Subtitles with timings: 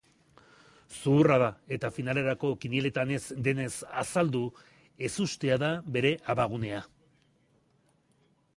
[0.99, 3.69] Zuhurra da eta finalerako kinieletan ez denez
[4.05, 4.43] azaldu,
[5.09, 6.81] ezustea da bere abagunea.